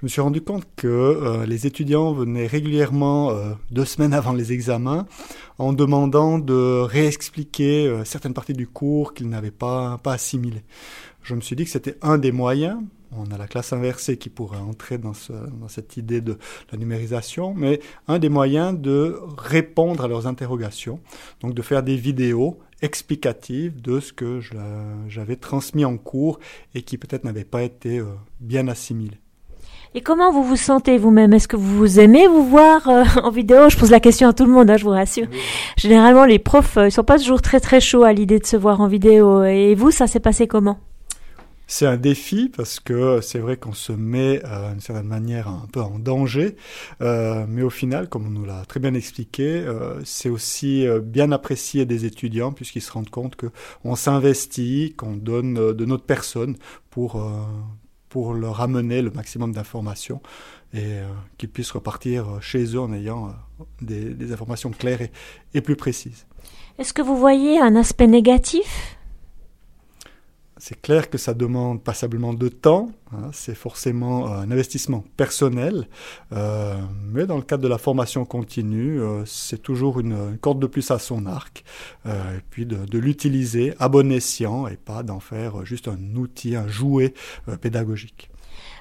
Me 0.05 0.09
suis 0.09 0.21
rendu 0.21 0.41
compte 0.41 0.67
que 0.75 0.87
euh, 0.87 1.45
les 1.47 1.65
étudiants 1.65 2.13
venaient 2.13 2.45
régulièrement 2.45 3.31
euh, 3.31 3.53
deux 3.71 3.85
semaines 3.85 4.13
avant 4.21 4.33
les 4.33 4.53
examens 4.53 5.07
en 5.57 5.73
demandant 5.73 6.37
de 6.37 6.81
réexpliquer 6.81 7.87
euh, 7.87 8.05
certaines 8.05 8.35
parties 8.35 8.53
du 8.53 8.67
cours 8.67 9.15
qu'ils 9.15 9.29
n'avaient 9.29 9.49
pas, 9.49 9.99
assimilées. 10.05 10.63
Je 11.23 11.33
me 11.33 11.41
suis 11.41 11.55
dit 11.55 11.63
que 11.63 11.71
c'était 11.71 11.97
un 12.03 12.19
des 12.19 12.31
moyens. 12.31 12.77
On 13.17 13.31
a 13.31 13.37
la 13.37 13.47
classe 13.47 13.73
inversée 13.73 14.17
qui 14.17 14.29
pourrait 14.29 14.59
entrer 14.59 14.99
dans 14.99 15.13
cette 15.67 15.97
idée 15.97 16.21
de 16.21 16.37
la 16.71 16.77
numérisation, 16.77 17.55
mais 17.55 17.79
un 18.07 18.19
des 18.19 18.29
moyens 18.29 18.79
de 18.79 19.19
répondre 19.37 20.03
à 20.03 20.07
leurs 20.07 20.27
interrogations, 20.27 20.99
donc 21.39 21.53
de 21.55 21.61
faire 21.61 21.81
des 21.81 21.95
vidéos 21.95 22.59
explicatives 22.81 23.81
de 23.81 24.01
ce 24.01 24.11
que 24.11 24.41
j'avais 25.07 25.37
transmis 25.37 25.85
en 25.85 25.97
cours 25.97 26.39
et 26.75 26.81
qui 26.81 26.97
peut-être 26.97 27.23
n'avait 27.23 27.45
pas 27.45 27.63
été 27.63 28.03
bien 28.41 28.67
assimilé. 28.67 29.17
Et 29.97 30.01
comment 30.01 30.29
vous 30.29 30.43
vous 30.43 30.57
sentez 30.57 30.97
vous-même? 30.97 31.31
Est-ce 31.31 31.47
que 31.47 31.55
vous 31.55 32.01
aimez 32.01 32.27
vous 32.27 32.43
voir 32.45 32.89
euh, 32.89 33.05
en 33.23 33.31
vidéo? 33.31 33.69
Je 33.69 33.77
pose 33.77 33.91
la 33.91 34.01
question 34.01 34.27
à 34.27 34.33
tout 34.33 34.43
le 34.43 34.51
monde, 34.51 34.69
hein, 34.69 34.75
je 34.75 34.83
vous 34.83 34.89
rassure. 34.89 35.27
Généralement, 35.77 36.25
les 36.25 36.37
profs, 36.37 36.75
euh, 36.75 36.89
ils 36.89 36.91
sont 36.91 37.05
pas 37.05 37.17
toujours 37.17 37.41
très 37.41 37.61
très 37.61 37.79
chauds 37.79 38.03
à 38.03 38.11
l'idée 38.11 38.39
de 38.39 38.45
se 38.45 38.57
voir 38.57 38.81
en 38.81 38.87
vidéo. 38.87 39.45
Et 39.45 39.73
vous, 39.73 39.91
ça 39.91 40.05
s'est 40.07 40.19
passé 40.19 40.47
comment? 40.47 40.79
C'est 41.67 41.85
un 41.85 41.95
défi 41.95 42.51
parce 42.55 42.81
que 42.81 43.21
c'est 43.21 43.39
vrai 43.39 43.55
qu'on 43.55 43.73
se 43.73 43.93
met 43.93 44.41
euh, 44.45 44.71
d'une 44.71 44.81
certaine 44.81 45.07
manière 45.07 45.47
un 45.47 45.65
peu 45.71 45.79
en 45.79 45.97
danger, 45.97 46.57
euh, 47.01 47.45
mais 47.47 47.63
au 47.63 47.69
final, 47.69 48.07
comme 48.09 48.27
on 48.27 48.31
nous 48.31 48.45
l'a 48.45 48.65
très 48.65 48.79
bien 48.79 48.93
expliqué, 48.93 49.63
euh, 49.65 49.99
c'est 50.03 50.29
aussi 50.29 50.85
euh, 50.85 50.99
bien 50.99 51.31
apprécié 51.31 51.85
des 51.85 52.05
étudiants 52.05 52.51
puisqu'ils 52.51 52.81
se 52.81 52.91
rendent 52.91 53.09
compte 53.09 53.35
que 53.35 53.47
on 53.83 53.95
s'investit, 53.95 54.93
qu'on 54.95 55.15
donne 55.15 55.55
de 55.55 55.85
notre 55.85 56.03
personne 56.03 56.55
pour 56.91 57.25
pour 58.15 58.33
leur 58.33 58.61
amener 58.61 59.01
le 59.01 59.11
maximum 59.11 59.51
d'informations 59.51 60.21
et 60.73 60.79
euh, 60.83 61.03
qu'ils 61.37 61.49
puissent 61.49 61.73
repartir 61.73 62.37
chez 62.39 62.63
eux 62.73 62.79
en 62.79 62.93
ayant 62.93 63.27
euh, 63.27 63.33
des, 63.81 64.31
informations 64.31 64.71
claires 64.71 65.01
et 65.53 65.59
plus 65.59 65.75
précises. 65.75 66.25
Est-ce 66.79 66.93
que 66.93 67.01
vous 67.01 67.17
voyez 67.17 67.59
un 67.59 67.75
aspect 67.75 68.07
négatif? 68.07 68.94
C'est 70.67 70.81
clair 70.81 71.11
que 71.11 71.19
ça 71.19 71.35
demande 71.35 71.83
passablement 71.83 72.33
de 72.33 72.49
temps, 72.49 72.89
hein, 73.13 73.29
c'est 73.33 73.53
forcément 73.53 74.33
un 74.33 74.49
investissement 74.49 75.03
personnel, 75.15 75.87
euh, 76.33 76.73
mais 77.13 77.27
dans 77.27 77.35
le 77.35 77.43
cadre 77.43 77.61
de 77.61 77.67
la 77.67 77.77
formation 77.77 78.25
continue, 78.25 78.99
euh, 78.99 79.23
c'est 79.27 79.61
toujours 79.61 79.99
une, 79.99 80.13
une, 80.13 80.39
corde 80.39 80.59
de 80.59 80.65
plus 80.65 80.89
à 80.89 80.97
son 80.97 81.27
arc, 81.27 81.63
euh, 82.07 82.37
et 82.39 82.41
puis 82.49 82.65
de, 82.65 82.77
de 82.77 82.97
l'utiliser 82.97 83.75
à 83.77 83.89
bon 83.89 84.11
escient 84.11 84.65
et 84.67 84.75
pas 84.75 85.03
d'en 85.03 85.19
faire 85.19 85.63
juste 85.67 85.87
un 85.87 86.15
outil, 86.15 86.55
un 86.55 86.67
jouet 86.67 87.13
euh, 87.47 87.57
pédagogique. 87.57 88.31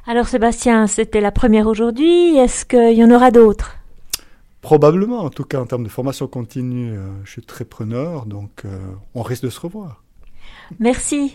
Alors 0.06 0.26
Sébastien, 0.26 0.86
c'était 0.86 1.20
la 1.20 1.32
première 1.32 1.66
aujourd'hui, 1.66 2.34
est-ce 2.38 2.64
qu'il 2.64 2.96
y 2.96 3.04
en 3.04 3.10
aura 3.10 3.30
d'autres? 3.30 3.76
Probablement, 4.62 5.18
en 5.18 5.28
tout 5.28 5.44
cas 5.44 5.60
en 5.60 5.66
termes 5.66 5.84
de 5.84 5.90
formation 5.90 6.28
continue, 6.28 6.96
euh, 6.96 7.08
je 7.24 7.32
suis 7.32 7.42
très 7.42 7.66
preneur, 7.66 8.24
donc 8.24 8.62
euh, 8.64 8.78
on 9.14 9.20
risque 9.20 9.44
de 9.44 9.50
se 9.50 9.60
revoir. 9.60 10.02
Merci. 10.78 11.34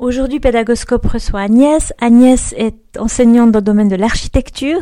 Aujourd'hui, 0.00 0.40
Pédagoscope 0.40 1.06
reçoit 1.06 1.40
Agnès. 1.40 1.92
Agnès 2.00 2.54
est 2.56 2.96
enseignante 2.98 3.52
dans 3.52 3.58
le 3.60 3.64
domaine 3.64 3.88
de 3.88 3.96
l'architecture 3.96 4.80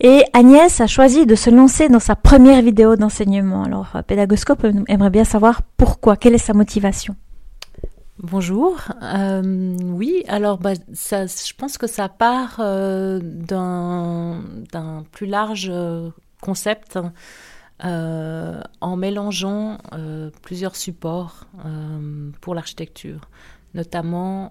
et 0.00 0.22
Agnès 0.32 0.80
a 0.80 0.86
choisi 0.86 1.26
de 1.26 1.34
se 1.34 1.50
lancer 1.50 1.88
dans 1.88 2.00
sa 2.00 2.16
première 2.16 2.62
vidéo 2.62 2.96
d'enseignement. 2.96 3.64
Alors, 3.64 3.96
Pédagoscope 4.06 4.66
aimerait 4.88 5.10
bien 5.10 5.24
savoir 5.24 5.62
pourquoi, 5.76 6.16
quelle 6.16 6.34
est 6.34 6.38
sa 6.38 6.54
motivation. 6.54 7.16
Bonjour. 8.18 8.78
Euh, 9.02 9.76
oui, 9.82 10.24
alors 10.26 10.58
bah, 10.58 10.72
je 10.74 11.52
pense 11.54 11.78
que 11.78 11.86
ça 11.86 12.08
part 12.08 12.56
euh, 12.60 13.20
d'un 13.22 14.42
plus 15.12 15.26
large 15.26 15.70
euh, 16.42 16.46
concept 16.46 16.98
en 18.80 18.96
mélangeant 18.96 19.78
plusieurs 20.42 20.76
supports 20.76 21.46
pour 22.40 22.54
l'architecture, 22.54 23.20
notamment 23.74 24.50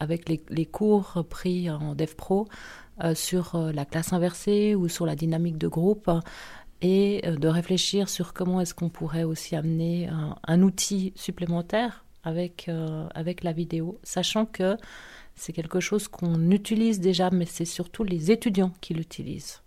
avec 0.00 0.28
les, 0.28 0.66
cours 0.66 1.24
pris 1.28 1.70
en 1.70 1.94
DevPro 1.94 2.48
sur 3.14 3.56
la 3.56 3.84
classe 3.84 4.12
inversée 4.12 4.74
ou 4.74 4.88
sur 4.88 5.06
la 5.06 5.16
dynamique 5.16 5.58
de 5.58 5.68
groupe 5.68 6.10
et 6.82 7.22
de 7.24 7.48
réfléchir 7.48 8.10
sur 8.10 8.34
comment 8.34 8.60
est-ce 8.60 8.74
qu'on 8.74 8.90
pourrait 8.90 9.24
aussi 9.24 9.56
amener 9.56 10.10
un 10.46 10.62
outil 10.62 11.14
supplémentaire 11.16 12.04
avec, 12.24 12.68
euh, 12.68 13.06
avec 13.14 13.44
la 13.44 13.52
vidéo, 13.52 14.00
sachant 14.02 14.46
que 14.46 14.76
c'est 15.36 15.52
quelque 15.52 15.80
chose 15.80 16.08
qu'on 16.08 16.50
utilise 16.50 17.00
déjà, 17.00 17.30
mais 17.30 17.46
c'est 17.46 17.64
surtout 17.64 18.04
les 18.04 18.30
étudiants 18.30 18.72
qui 18.80 18.94
l'utilisent. 18.94 19.62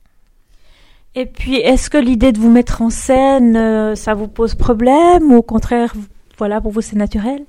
Et 1.19 1.25
puis, 1.25 1.55
est-ce 1.55 1.89
que 1.89 1.97
l'idée 1.97 2.31
de 2.31 2.37
vous 2.37 2.51
mettre 2.51 2.83
en 2.83 2.91
scène, 2.91 3.57
euh, 3.57 3.95
ça 3.95 4.13
vous 4.13 4.27
pose 4.27 4.53
problème 4.53 5.31
ou 5.31 5.37
au 5.37 5.41
contraire, 5.41 5.95
voilà, 6.37 6.61
pour 6.61 6.71
vous 6.71 6.81
c'est 6.81 6.95
naturel? 6.95 7.43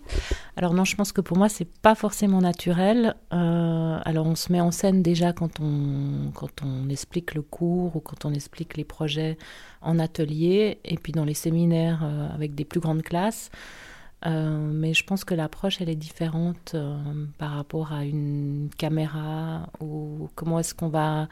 Alors 0.56 0.72
non, 0.72 0.86
je 0.86 0.96
pense 0.96 1.12
que 1.12 1.20
pour 1.20 1.36
moi 1.36 1.50
c'est 1.50 1.68
pas 1.82 1.94
forcément 1.94 2.40
naturel. 2.40 3.14
Euh, 3.34 3.98
alors 4.06 4.26
on 4.26 4.36
se 4.36 4.50
met 4.50 4.62
en 4.62 4.70
scène 4.70 5.02
déjà 5.02 5.34
quand 5.34 5.60
on 5.60 6.30
quand 6.32 6.62
on 6.64 6.88
explique 6.88 7.34
le 7.34 7.42
cours 7.42 7.94
ou 7.94 8.00
quand 8.00 8.24
on 8.24 8.32
explique 8.32 8.78
les 8.78 8.84
projets 8.84 9.36
en 9.82 9.98
atelier 9.98 10.78
et 10.86 10.96
puis 10.96 11.12
dans 11.12 11.26
les 11.26 11.34
séminaires 11.34 12.08
avec 12.34 12.54
des 12.54 12.64
plus 12.64 12.80
grandes 12.80 13.02
classes. 13.02 13.50
Euh, 14.26 14.58
mais 14.72 14.94
je 14.94 15.04
pense 15.04 15.24
que 15.24 15.34
l'approche, 15.34 15.80
elle 15.80 15.88
est 15.88 15.94
différente 15.94 16.72
euh, 16.74 16.96
par 17.38 17.52
rapport 17.52 17.92
à 17.92 18.04
une 18.04 18.68
caméra 18.76 19.68
ou 19.80 20.28
comment 20.34 20.58
est-ce 20.58 20.74
qu'on 20.74 20.88
va, 20.88 21.28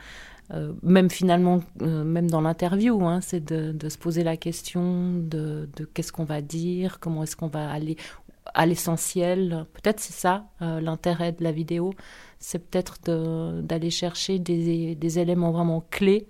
euh, 0.52 0.72
même 0.82 1.10
finalement, 1.10 1.60
même 1.80 2.30
dans 2.30 2.40
l'interview, 2.40 3.04
hein, 3.04 3.20
c'est 3.20 3.44
de, 3.44 3.88
se 3.88 3.98
poser 3.98 4.22
la 4.22 4.36
question 4.36 5.14
de, 5.14 5.68
qu'est-ce 5.94 6.12
qu'on 6.12 6.24
va 6.24 6.40
dire, 6.42 7.00
comment 7.00 7.24
est-ce 7.24 7.36
qu'on 7.36 7.48
va 7.48 7.68
aller 7.70 7.96
à 8.54 8.66
l'essentiel. 8.66 9.66
Peut-être 9.72 9.98
c'est 9.98 10.14
ça 10.14 10.46
l'intérêt 10.60 11.32
de 11.32 11.42
la 11.42 11.50
vidéo, 11.50 11.92
c'est 12.38 12.60
peut-être 12.60 12.98
d'aller 13.62 13.90
chercher 13.90 14.38
des, 14.38 15.18
éléments 15.18 15.50
vraiment 15.50 15.84
clés 15.90 16.28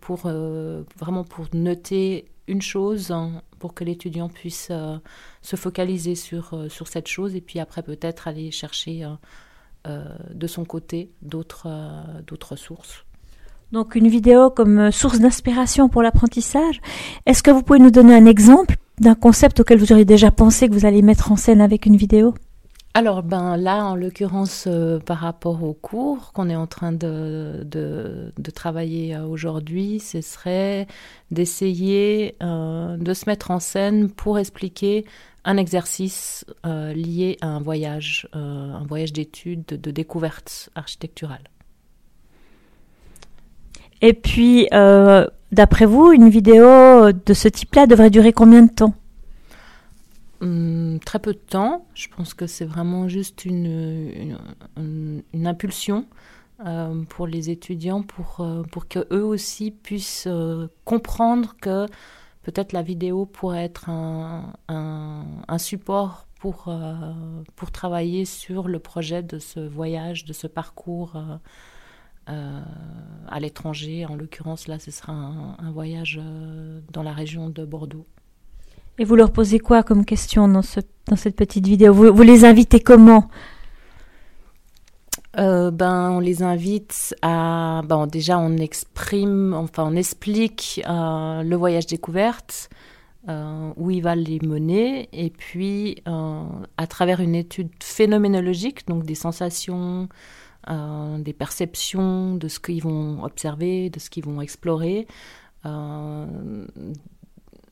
pour 0.00 0.20
vraiment 0.20 1.24
pour 1.24 1.46
noter 1.52 2.30
une 2.46 2.62
chose 2.62 3.12
pour 3.58 3.74
que 3.74 3.84
l'étudiant 3.84 4.28
puisse 4.28 4.68
euh, 4.70 4.96
se 5.42 5.56
focaliser 5.56 6.14
sur, 6.14 6.54
euh, 6.54 6.68
sur 6.68 6.88
cette 6.88 7.08
chose 7.08 7.34
et 7.34 7.40
puis 7.40 7.58
après 7.60 7.82
peut-être 7.82 8.28
aller 8.28 8.50
chercher 8.50 9.06
euh, 9.86 10.04
de 10.32 10.46
son 10.46 10.64
côté 10.64 11.10
d'autres 11.22 11.68
d'autres 12.26 12.56
sources. 12.56 13.04
Donc 13.72 13.94
une 13.94 14.08
vidéo 14.08 14.50
comme 14.50 14.90
source 14.90 15.18
d'inspiration 15.18 15.88
pour 15.88 16.02
l'apprentissage. 16.02 16.80
Est-ce 17.26 17.42
que 17.42 17.50
vous 17.50 17.62
pouvez 17.62 17.78
nous 17.78 17.90
donner 17.90 18.14
un 18.14 18.26
exemple 18.26 18.76
d'un 19.00 19.14
concept 19.14 19.60
auquel 19.60 19.78
vous 19.78 19.92
auriez 19.92 20.04
déjà 20.04 20.30
pensé 20.30 20.68
que 20.68 20.74
vous 20.74 20.86
allez 20.86 21.02
mettre 21.02 21.32
en 21.32 21.36
scène 21.36 21.60
avec 21.60 21.86
une 21.86 21.96
vidéo? 21.96 22.34
Alors 22.98 23.22
ben 23.22 23.56
là, 23.56 23.84
en 23.84 23.94
l'occurrence, 23.94 24.64
euh, 24.66 24.98
par 24.98 25.18
rapport 25.18 25.62
au 25.62 25.72
cours 25.72 26.32
qu'on 26.32 26.50
est 26.50 26.56
en 26.56 26.66
train 26.66 26.90
de, 26.90 27.64
travailler 28.52 29.14
euh, 29.14 29.24
aujourd'hui, 29.24 30.00
ce 30.00 30.20
serait 30.20 30.88
d'essayer 31.30 32.34
euh, 32.42 32.96
de 32.96 33.14
se 33.14 33.26
mettre 33.30 33.52
en 33.52 33.60
scène 33.60 34.10
pour 34.10 34.40
expliquer 34.40 35.04
un 35.44 35.58
exercice 35.58 36.44
lié 36.64 37.38
à 37.40 37.46
un 37.46 37.60
voyage, 37.60 38.28
un 38.32 38.84
voyage 38.84 39.12
d'études, 39.12 39.64
de, 39.68 39.76
de, 39.76 39.90
découverte 39.92 40.68
architecturale. 40.74 41.44
Et 44.02 44.12
puis, 44.12 44.68
d'après 45.52 45.86
vous, 45.86 46.12
une 46.12 46.28
vidéo 46.28 47.12
de 47.12 47.32
ce 47.32 47.46
type-là 47.46 47.86
devrait 47.86 48.10
durer 48.10 48.32
combien 48.32 48.62
de 48.62 48.72
temps? 48.72 48.94
Hum, 50.40 51.00
très 51.04 51.18
peu 51.18 51.32
de 51.32 51.38
temps. 51.38 51.86
Je 51.94 52.08
pense 52.08 52.32
que 52.34 52.46
c'est 52.46 52.64
vraiment 52.64 53.08
juste 53.08 53.44
une, 53.44 54.38
une, 54.76 55.46
impulsion 55.46 56.06
euh, 56.64 57.02
pour 57.04 57.26
les 57.26 57.50
étudiants 57.50 58.02
pour, 58.02 58.40
euh, 58.40 58.62
pour 58.62 58.86
qu'eux 58.86 59.22
aussi 59.22 59.70
puissent 59.72 60.28
euh, 60.28 60.68
comprendre 60.84 61.56
que 61.60 61.86
peut-être 62.42 62.72
la 62.72 62.82
vidéo 62.82 63.26
pourrait 63.26 63.64
être 63.64 63.88
un, 63.90 64.52
un, 64.68 65.58
support 65.58 66.26
pour, 66.40 66.72
pour 67.56 67.72
travailler 67.72 68.24
sur 68.24 68.68
le 68.68 68.78
projet 68.78 69.22
de 69.24 69.38
ce 69.40 69.60
voyage, 69.60 70.24
de 70.24 70.32
ce 70.32 70.46
parcours 70.46 71.20
à 72.26 73.40
l'étranger. 73.40 74.06
En 74.06 74.16
l'occurrence, 74.16 74.68
là, 74.68 74.78
ce 74.78 74.90
sera 74.90 75.12
un 75.12 75.70
voyage 75.72 76.20
dans 76.92 77.02
la 77.02 77.12
région 77.12 77.50
de 77.50 77.64
Bordeaux. 77.64 78.06
Et 78.98 79.04
vous 79.04 79.14
leur 79.14 79.30
posez 79.32 79.60
quoi 79.60 79.84
comme 79.84 80.04
question 80.04 80.48
dans, 80.48 80.62
ce, 80.62 80.80
dans 81.06 81.16
cette 81.16 81.36
petite 81.36 81.66
vidéo? 81.66 81.92
Vous, 81.92 82.22
les 82.22 82.44
invitez 82.44 82.80
comment? 82.80 83.30
Euh, 85.38 85.70
ben, 85.70 86.10
on 86.10 86.18
les 86.18 86.42
invite 86.42 87.14
à. 87.22 87.82
Bon, 87.84 88.06
déjà, 88.06 88.38
on 88.40 88.56
exprime, 88.56 89.54
enfin, 89.54 89.84
on 89.86 89.94
explique 89.94 90.82
euh, 90.88 91.42
le 91.44 91.56
voyage 91.56 91.86
découverte, 91.86 92.70
euh, 93.28 93.70
où 93.76 93.92
il 93.92 94.02
va 94.02 94.16
les 94.16 94.40
mener, 94.42 95.08
et 95.12 95.30
puis 95.30 96.02
à 96.06 96.86
travers 96.88 97.20
une 97.20 97.36
étude 97.36 97.70
phénoménologique, 97.80 98.88
donc 98.88 99.04
des 99.04 99.14
sensations, 99.14 100.08
des 100.66 101.32
perceptions, 101.32 102.34
de 102.34 102.48
ce 102.48 102.58
qu'ils 102.58 102.82
vont 102.82 103.22
observer, 103.22 103.90
de 103.90 104.00
ce 104.00 104.10
qu'ils 104.10 104.24
vont 104.24 104.40
explorer, 104.40 105.06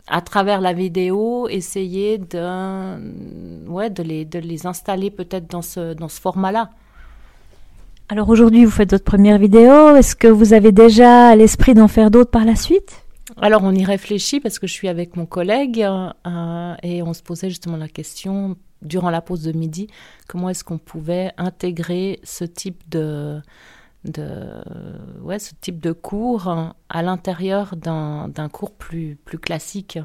à 0.09 0.21
travers 0.21 0.61
la 0.61 0.73
vidéo, 0.73 1.49
essayer 1.49 2.19
de, 2.19 3.69
ouais, 3.69 3.91
de, 3.91 4.03
les, 4.03 4.25
de 4.25 4.39
les 4.39 4.67
installer 4.67 5.11
peut-être 5.11 5.51
dans 5.51 5.63
ce, 5.63 5.95
dans 5.95 6.09
ce 6.09 6.21
format-là. 6.21 6.71
Alors 8.09 8.29
aujourd'hui, 8.29 8.65
vous 8.65 8.71
faites 8.71 8.93
votre 8.93 9.05
première 9.05 9.39
vidéo. 9.39 9.97
Est-ce 9.97 10.15
que 10.15 10.29
vous 10.29 10.53
avez 10.53 10.71
déjà 10.71 11.35
l'esprit 11.35 11.75
d'en 11.75 11.89
faire 11.89 12.11
d'autres 12.11 12.31
par 12.31 12.45
la 12.45 12.55
suite? 12.55 13.05
Alors 13.41 13.65
on 13.65 13.73
y 13.73 13.85
réfléchit 13.85 14.39
parce 14.39 14.61
que 14.61 14.69
je 14.69 14.73
suis 14.73 14.87
avec 14.87 15.17
mon 15.17 15.27
collègue 15.27 15.83
euh, 15.83 16.75
et 16.85 17.03
on 17.03 17.13
se 17.13 17.23
posait 17.23 17.49
justement 17.49 17.77
la 17.77 17.89
question 17.89 18.57
durant 18.83 19.11
la 19.11 19.21
pause 19.21 19.43
de 19.43 19.53
midi, 19.53 19.89
comment 20.29 20.49
est-ce 20.49 20.63
qu'on 20.63 20.79
pouvait 20.79 21.33
intégrer 21.39 22.21
ce 22.23 22.45
type 22.45 22.89
de, 22.89 23.41
de 24.11 24.27
ouais, 25.23 25.39
ce 25.39 25.53
type 25.61 25.81
de 25.81 25.93
cours 25.93 26.73
à 26.89 27.03
l'intérieur 27.03 27.77
d'un 27.77 28.49
cours 28.51 28.73
plus, 28.73 29.17
plus 29.25 29.39
classique. 29.39 29.99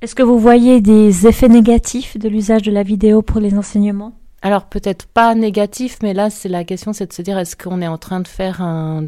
Est-ce 0.00 0.14
que 0.14 0.22
vous 0.22 0.38
voyez 0.38 0.80
des 0.80 1.26
effets 1.26 1.48
négatifs 1.48 2.18
de 2.18 2.28
l'usage 2.28 2.62
de 2.62 2.72
la 2.72 2.82
vidéo 2.82 3.22
pour 3.22 3.40
les 3.40 3.56
enseignements? 3.56 4.12
Alors 4.42 4.66
peut-être 4.66 5.06
pas 5.06 5.34
négatifs, 5.36 5.98
mais 6.02 6.14
là 6.14 6.28
c'est 6.28 6.48
la 6.48 6.64
question, 6.64 6.92
c'est 6.92 7.06
de 7.06 7.12
se 7.12 7.22
dire 7.22 7.38
est-ce 7.38 7.54
qu'on 7.54 7.80
est 7.80 7.86
en 7.86 7.98
train 7.98 8.18
de 8.18 8.26
faire 8.26 8.60
un, 8.60 9.06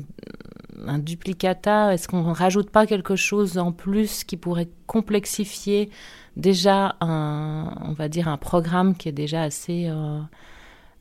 un 0.86 0.98
duplicata? 0.98 1.92
Est-ce 1.92 2.06
qu'on 2.06 2.22
ne 2.22 2.32
rajoute 2.32 2.70
pas 2.70 2.86
quelque 2.86 3.16
chose 3.16 3.58
en 3.58 3.72
plus 3.72 4.22
qui 4.22 4.36
pourrait 4.36 4.68
complexifier 4.86 5.90
déjà 6.36 6.94
un, 7.00 7.74
on 7.82 7.92
va 7.92 8.08
dire 8.08 8.28
un 8.28 8.36
programme 8.36 8.94
qui 8.94 9.08
est 9.08 9.12
déjà 9.12 9.42
assez 9.42 9.86
euh, 9.88 10.20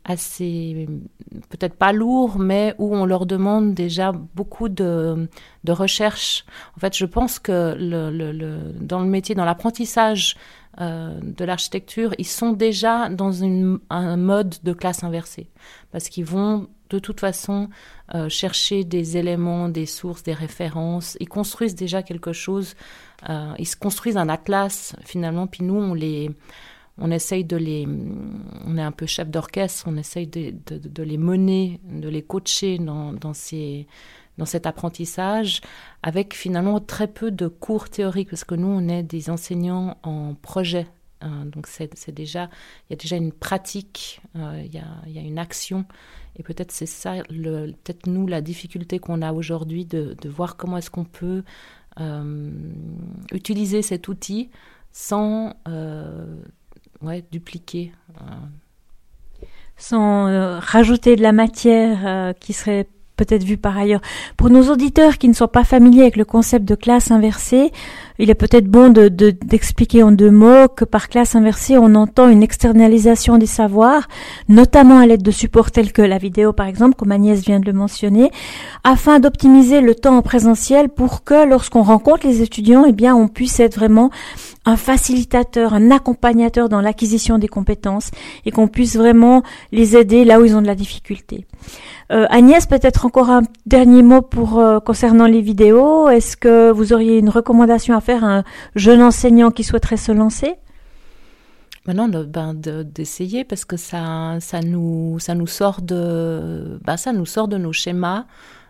assez, 0.05 0.87
peut-être 1.49 1.75
pas 1.75 1.93
lourd, 1.93 2.37
mais 2.37 2.75
où 2.77 2.95
on 2.95 3.05
leur 3.05 3.25
demande 3.25 3.73
déjà 3.73 4.11
beaucoup 4.11 4.69
de, 4.69 5.29
de 5.63 5.71
recherche. 5.71 6.45
En 6.75 6.79
fait, 6.79 6.95
je 6.95 7.05
pense 7.05 7.39
que 7.39 7.75
le, 7.77 8.11
le, 8.11 8.73
dans 8.79 8.99
le 8.99 9.07
métier, 9.07 9.33
dans 9.35 9.45
l'apprentissage 9.45 10.35
euh, 10.81 11.19
de 11.21 11.45
l'architecture, 11.45 12.13
ils 12.17 12.27
sont 12.27 12.51
déjà 12.51 13.09
dans 13.09 13.31
une, 13.31 13.79
un 13.89 14.17
mode 14.17 14.55
de 14.63 14.73
classe 14.73 15.03
inversée, 15.03 15.49
parce 15.91 16.09
qu'ils 16.09 16.25
vont 16.25 16.67
de 16.89 16.99
toute 16.99 17.19
façon 17.19 17.69
euh, 18.13 18.29
chercher 18.29 18.83
des 18.83 19.17
éléments, 19.17 19.69
des 19.69 19.85
sources, 19.85 20.21
des 20.23 20.33
références. 20.33 21.17
Ils 21.19 21.29
construisent 21.29 21.75
déjà 21.75 22.03
quelque 22.03 22.33
chose. 22.33 22.75
Euh, 23.29 23.53
ils 23.57 23.67
se 23.67 23.75
construisent 23.75 24.17
un 24.17 24.29
atlas 24.29 24.95
finalement, 25.03 25.47
puis 25.47 25.63
nous 25.63 25.75
on 25.75 25.93
les 25.93 26.29
on 26.97 27.11
essaye 27.11 27.43
de 27.43 27.57
les, 27.57 27.87
on 28.65 28.77
est 28.77 28.81
un 28.81 28.91
peu 28.91 29.05
chef 29.05 29.29
d'orchestre, 29.29 29.85
on 29.87 29.97
essaye 29.97 30.27
de, 30.27 30.53
de, 30.77 31.03
les 31.03 31.17
mener, 31.17 31.79
de 31.89 32.07
les 32.07 32.21
coacher 32.21 32.77
dans, 32.77 33.13
dans, 33.13 33.33
ces, 33.33 33.87
dans 34.37 34.45
cet 34.45 34.67
apprentissage, 34.67 35.61
avec 36.03 36.35
finalement 36.35 36.79
très 36.79 37.07
peu 37.07 37.31
de 37.31 37.47
cours 37.47 37.89
théoriques, 37.89 38.29
parce 38.29 38.43
que 38.43 38.55
nous, 38.55 38.67
on 38.67 38.87
est 38.87 39.03
des 39.03 39.29
enseignants 39.29 39.97
en 40.03 40.35
projet. 40.35 40.87
Hein. 41.21 41.45
donc 41.45 41.67
c'est 41.67 42.11
déjà, 42.11 42.49
il 42.89 42.93
y 42.93 42.93
a 42.93 42.97
déjà 42.97 43.15
une 43.15 43.31
pratique, 43.31 44.21
euh, 44.35 44.61
il, 44.63 44.73
y 44.73 44.77
a, 44.77 44.85
il, 45.07 45.13
y 45.13 45.19
a, 45.19 45.21
une 45.21 45.39
action, 45.39 45.85
et 46.35 46.43
peut-être 46.43 46.71
c'est 46.71 46.85
ça, 46.85 47.23
peut-être 47.23 48.07
nous, 48.07 48.27
la 48.27 48.41
difficulté 48.41 48.99
qu'on 48.99 49.21
a 49.21 49.33
aujourd'hui 49.33 49.85
de, 49.85 50.15
de, 50.21 50.29
voir 50.29 50.57
comment 50.57 50.77
est-ce 50.77 50.91
qu'on 50.91 51.05
peut 51.05 51.43
euh, 51.99 52.51
utiliser 53.31 53.81
cet 53.81 54.07
outil 54.07 54.49
sans 54.91 55.55
euh, 55.67 56.37
ouais, 57.03 57.23
dupliquer. 57.31 57.91
Sans 59.77 60.59
rajouter 60.59 61.15
de 61.15 61.21
la 61.21 61.31
matière 61.31 62.33
qui 62.39 62.53
serait 62.53 62.87
peut-être 63.15 63.43
vue 63.43 63.57
par 63.57 63.77
ailleurs. 63.77 64.01
Pour 64.37 64.49
nos 64.49 64.71
auditeurs 64.71 65.17
qui 65.17 65.29
ne 65.29 65.33
sont 65.33 65.47
pas 65.47 65.63
familiers 65.63 66.01
avec 66.01 66.15
le 66.15 66.25
concept 66.25 66.65
de 66.65 66.75
classe 66.75 67.11
inversée, 67.11 67.71
il 68.19 68.29
est 68.29 68.35
peut-être 68.35 68.67
bon 68.67 68.91
de, 68.91 69.07
d'expliquer 69.07 70.03
en 70.03 70.11
deux 70.11 70.31
mots 70.31 70.67
que 70.67 70.85
par 70.85 71.09
classe 71.09 71.35
inversée, 71.35 71.77
on 71.77 71.95
entend 71.95 72.29
une 72.29 72.43
externalisation 72.43 73.37
des 73.37 73.45
savoirs, 73.45 74.07
notamment 74.49 74.99
à 74.99 75.05
l'aide 75.05 75.23
de 75.23 75.31
supports 75.31 75.71
tels 75.71 75.91
que 75.91 76.01
la 76.01 76.17
vidéo 76.17 76.53
par 76.53 76.67
exemple, 76.67 76.95
comme 76.95 77.11
Agnès 77.11 77.41
vient 77.41 77.59
de 77.59 77.65
le 77.65 77.73
mentionner, 77.73 78.31
afin 78.83 79.19
d'optimiser 79.19 79.81
le 79.81 79.95
temps 79.95 80.17
en 80.17 80.21
présentiel 80.21 80.89
pour 80.89 81.23
que 81.23 81.47
lorsqu'on 81.47 81.83
rencontre 81.83 82.25
les 82.25 82.41
étudiants, 82.41 82.85
eh 82.87 82.93
bien, 82.93 83.15
on 83.15 83.27
puisse 83.27 83.59
être 83.59 83.75
vraiment 83.75 84.09
un 84.65 84.77
facilitateur, 84.77 85.73
un 85.73 85.91
accompagnateur 85.91 86.69
dans 86.69 86.81
l'acquisition 86.81 87.37
des 87.37 87.47
compétences 87.47 88.11
et 88.45 88.51
qu'on 88.51 88.67
puisse 88.67 88.95
vraiment 88.95 89.43
les 89.71 89.97
aider 89.97 90.25
là 90.25 90.39
où 90.39 90.45
ils 90.45 90.55
ont 90.55 90.61
de 90.61 90.67
la 90.67 90.75
difficulté. 90.75 91.45
Euh, 92.11 92.25
Agnès, 92.29 92.65
peut-être 92.65 93.05
encore 93.05 93.29
un 93.29 93.43
dernier 93.65 94.03
mot 94.03 94.21
pour 94.21 94.59
euh, 94.59 94.79
concernant 94.79 95.25
les 95.25 95.41
vidéos. 95.41 96.09
Est-ce 96.09 96.37
que 96.37 96.71
vous 96.71 96.93
auriez 96.93 97.17
une 97.17 97.29
recommandation 97.29 97.95
à 97.95 98.01
faire 98.01 98.23
à 98.23 98.37
un 98.37 98.43
jeune 98.75 99.01
enseignant 99.01 99.51
qui 99.51 99.63
souhaiterait 99.63 99.97
se 99.97 100.11
lancer? 100.11 100.55
Ben 101.85 101.95
non, 101.95 102.07
ben 102.07 102.53
d'essayer 102.53 103.43
parce 103.43 103.65
que 103.65 103.75
ça, 103.75 104.37
ça 104.39 104.61
nous, 104.61 105.19
ça 105.19 105.35
nous 105.35 105.47
sort 105.47 105.81
de, 105.81 106.79
ben 106.85 106.95
ça 106.95 107.11
nous 107.11 107.25
sort 107.25 107.49
de 107.49 107.57
nos 107.57 107.73
schémas 107.73 108.25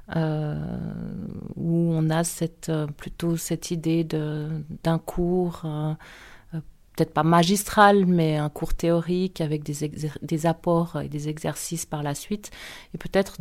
où 0.10 1.94
on 1.94 2.10
a 2.10 2.24
cette, 2.24 2.72
plutôt 2.98 3.38
cette 3.38 3.72
idée 3.72 4.04
d'un 4.04 5.00
cours 5.00 5.66
peut-être 6.96 7.14
pas 7.14 7.24
magistral, 7.24 8.06
mais 8.06 8.38
un 8.38 8.50
cours 8.50 8.74
théorique 8.74 9.42
avec 9.42 9.64
des, 9.64 10.46
apports 10.46 11.02
et 11.02 11.10
des 11.10 11.30
exercices 11.30 11.86
par 11.86 12.04
la 12.04 12.16
suite, 12.16 12.52
et 12.94 12.98
peut-être 12.98 13.38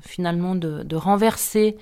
finalement 0.00 0.54
de, 0.54 0.96
renverser 0.96 1.76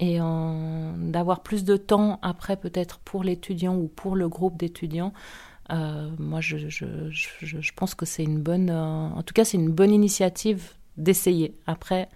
et 0.00 0.18
d'avoir 0.18 1.42
plus 1.42 1.64
de 1.64 1.76
temps 1.76 2.18
après 2.22 2.56
peut-être 2.56 2.98
pour 3.00 3.22
l'étudiant 3.24 3.76
ou 3.76 3.88
pour 3.88 4.16
le 4.16 4.28
groupe 4.28 4.56
d'étudiants. 4.56 5.12
Euh, 5.72 6.10
moi, 6.18 6.40
je, 6.40 6.56
pense 7.76 7.94
que 7.94 8.04
c'est 8.04 8.24
une 8.24 8.40
bonne, 8.40 8.70
euh, 8.70 9.08
en 9.08 9.22
tout 9.22 9.34
cas, 9.34 9.44
c'est 9.44 9.56
une 9.56 9.70
bonne 9.70 9.92
initiative 9.92 10.72
d'essayer. 10.96 11.54
Après, 11.66 12.08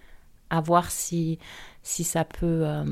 à 0.54 0.60
voir 0.60 0.90
si 0.90 1.38
si 1.82 2.02
ça 2.02 2.24
peut 2.24 2.62
euh, 2.64 2.84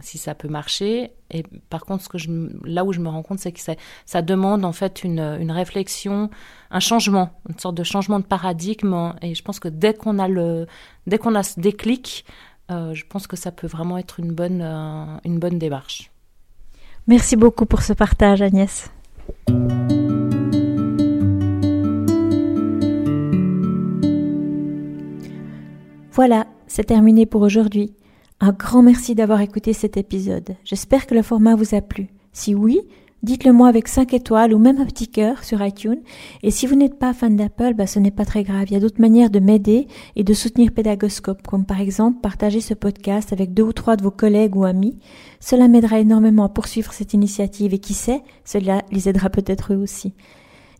si 0.00 0.18
ça 0.18 0.34
peut 0.34 0.48
marcher. 0.48 1.12
Et 1.30 1.44
par 1.70 1.84
contre 1.84 2.02
ce 2.02 2.08
que 2.08 2.18
je 2.18 2.30
là 2.64 2.84
où 2.84 2.92
je 2.92 3.00
me 3.00 3.08
rends 3.08 3.22
compte 3.22 3.38
c'est 3.38 3.52
que 3.52 3.60
ça, 3.60 3.74
ça, 4.04 4.22
demande 4.22 4.64
en 4.64 4.72
fait 4.72 5.04
une, 5.04 5.20
une 5.20 5.52
réflexion 5.52 6.28
un 6.70 6.80
changement 6.80 7.30
une 7.48 7.58
sorte 7.58 7.76
de 7.76 7.84
changement 7.84 8.18
de 8.18 8.24
paradigme. 8.24 9.14
Et 9.22 9.34
je 9.34 9.42
pense 9.42 9.60
que 9.60 9.68
dès 9.68 9.94
qu'on 9.94 10.18
a 10.18 10.28
le 10.28 10.66
dès 11.06 11.18
qu'on 11.18 11.34
a 11.34 11.42
ce 11.42 11.60
déclic 11.60 12.24
euh, 12.70 12.94
je 12.94 13.04
pense 13.06 13.26
que 13.26 13.36
ça 13.36 13.52
peut 13.52 13.66
vraiment 13.66 13.98
être 13.98 14.18
une 14.18 14.32
bonne 14.32 14.62
euh, 14.62 15.18
une 15.24 15.38
bonne 15.38 15.58
démarche. 15.58 16.10
Merci 17.06 17.36
beaucoup 17.36 17.66
pour 17.66 17.82
ce 17.82 17.92
partage 17.92 18.42
Agnès. 18.42 18.90
Voilà, 26.14 26.46
c'est 26.72 26.84
terminé 26.84 27.26
pour 27.26 27.42
aujourd'hui. 27.42 27.92
Un 28.40 28.52
grand 28.52 28.82
merci 28.82 29.14
d'avoir 29.14 29.42
écouté 29.42 29.74
cet 29.74 29.98
épisode. 29.98 30.56
J'espère 30.64 31.06
que 31.06 31.14
le 31.14 31.20
format 31.20 31.54
vous 31.54 31.74
a 31.74 31.82
plu. 31.82 32.08
Si 32.32 32.54
oui, 32.54 32.80
dites-le 33.22 33.52
moi 33.52 33.68
avec 33.68 33.88
5 33.88 34.14
étoiles 34.14 34.54
ou 34.54 34.58
même 34.58 34.80
un 34.80 34.86
petit 34.86 35.08
cœur 35.08 35.44
sur 35.44 35.62
iTunes. 35.62 36.00
Et 36.42 36.50
si 36.50 36.66
vous 36.66 36.74
n'êtes 36.74 36.98
pas 36.98 37.12
fan 37.12 37.36
d'Apple, 37.36 37.74
bah, 37.74 37.86
ce 37.86 37.98
n'est 37.98 38.10
pas 38.10 38.24
très 38.24 38.42
grave. 38.42 38.64
Il 38.68 38.72
y 38.72 38.76
a 38.76 38.80
d'autres 38.80 39.02
manières 39.02 39.28
de 39.28 39.38
m'aider 39.38 39.86
et 40.16 40.24
de 40.24 40.32
soutenir 40.32 40.72
Pédagoscope, 40.72 41.46
comme 41.46 41.66
par 41.66 41.78
exemple 41.78 42.20
partager 42.22 42.62
ce 42.62 42.72
podcast 42.72 43.34
avec 43.34 43.52
deux 43.52 43.64
ou 43.64 43.74
trois 43.74 43.96
de 43.96 44.02
vos 44.02 44.10
collègues 44.10 44.56
ou 44.56 44.64
amis. 44.64 44.98
Cela 45.40 45.68
m'aidera 45.68 46.00
énormément 46.00 46.44
à 46.44 46.48
poursuivre 46.48 46.94
cette 46.94 47.12
initiative 47.12 47.74
et 47.74 47.80
qui 47.80 47.92
sait, 47.92 48.22
cela 48.46 48.80
les 48.90 49.10
aidera 49.10 49.28
peut-être 49.28 49.74
eux 49.74 49.76
aussi. 49.76 50.14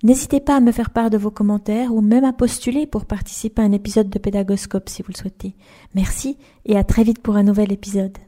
N'hésitez 0.02 0.40
pas 0.40 0.56
à 0.56 0.60
me 0.60 0.72
faire 0.72 0.90
part 0.90 1.10
de 1.10 1.16
vos 1.16 1.30
commentaires 1.30 1.94
ou 1.94 2.00
même 2.00 2.24
à 2.24 2.32
postuler 2.32 2.86
pour 2.86 3.04
participer 3.04 3.62
à 3.62 3.64
un 3.64 3.72
épisode 3.72 4.10
de 4.10 4.18
Pédagoscope 4.18 4.88
si 4.88 5.02
vous 5.02 5.12
le 5.12 5.18
souhaitez. 5.18 5.54
Merci 5.94 6.38
et 6.66 6.76
à 6.76 6.82
très 6.82 7.04
vite 7.04 7.20
pour 7.20 7.36
un 7.36 7.44
nouvel 7.44 7.72
épisode. 7.72 8.18